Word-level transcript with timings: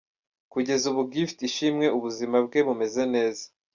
Kugeza 0.51 0.85
ubu 0.91 1.01
Gift 1.13 1.37
Ishimwe 1.49 1.85
ubuzima 1.97 2.37
bwe 2.45 2.59
bumeze 2.67 3.03
neza. 3.15 3.45